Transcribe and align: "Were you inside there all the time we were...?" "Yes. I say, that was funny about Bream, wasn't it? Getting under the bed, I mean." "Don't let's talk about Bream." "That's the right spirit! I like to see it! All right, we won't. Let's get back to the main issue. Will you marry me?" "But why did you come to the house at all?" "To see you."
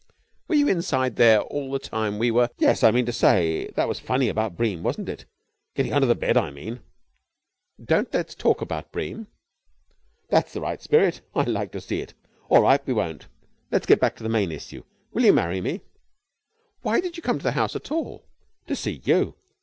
"Were 0.47 0.55
you 0.55 0.67
inside 0.67 1.15
there 1.15 1.41
all 1.41 1.69
the 1.69 1.77
time 1.77 2.17
we 2.17 2.31
were...?" 2.31 2.49
"Yes. 2.57 2.83
I 2.83 3.03
say, 3.11 3.67
that 3.75 3.87
was 3.87 3.99
funny 3.99 4.29
about 4.29 4.57
Bream, 4.57 4.81
wasn't 4.81 5.09
it? 5.09 5.25
Getting 5.75 5.93
under 5.93 6.07
the 6.07 6.15
bed, 6.15 6.35
I 6.37 6.49
mean." 6.49 6.79
"Don't 7.79 8.11
let's 8.11 8.33
talk 8.33 8.61
about 8.61 8.91
Bream." 8.91 9.27
"That's 10.27 10.53
the 10.53 10.61
right 10.61 10.81
spirit! 10.81 11.21
I 11.35 11.43
like 11.43 11.71
to 11.73 11.81
see 11.81 12.01
it! 12.01 12.15
All 12.49 12.63
right, 12.63 12.81
we 12.87 12.93
won't. 12.93 13.27
Let's 13.69 13.85
get 13.85 13.99
back 13.99 14.15
to 14.15 14.23
the 14.23 14.27
main 14.27 14.51
issue. 14.51 14.81
Will 15.13 15.23
you 15.23 15.33
marry 15.33 15.61
me?" 15.61 15.81
"But 15.81 15.83
why 16.81 16.99
did 16.99 17.15
you 17.15 17.21
come 17.21 17.37
to 17.37 17.43
the 17.43 17.51
house 17.51 17.75
at 17.75 17.91
all?" 17.91 18.25
"To 18.65 18.75
see 18.75 19.01
you." 19.03 19.35